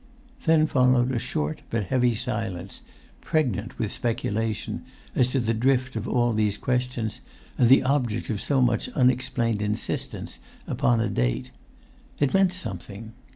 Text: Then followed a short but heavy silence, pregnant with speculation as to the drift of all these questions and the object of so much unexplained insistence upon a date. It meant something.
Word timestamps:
Then 0.45 0.65
followed 0.65 1.11
a 1.11 1.19
short 1.19 1.61
but 1.69 1.83
heavy 1.83 2.15
silence, 2.15 2.81
pregnant 3.21 3.77
with 3.77 3.91
speculation 3.91 4.83
as 5.15 5.27
to 5.27 5.39
the 5.39 5.53
drift 5.53 5.95
of 5.95 6.07
all 6.07 6.33
these 6.33 6.57
questions 6.57 7.21
and 7.59 7.69
the 7.69 7.83
object 7.83 8.31
of 8.31 8.41
so 8.41 8.63
much 8.63 8.89
unexplained 8.95 9.61
insistence 9.61 10.39
upon 10.65 11.01
a 11.01 11.07
date. 11.07 11.51
It 12.19 12.33
meant 12.33 12.51
something. 12.51 13.13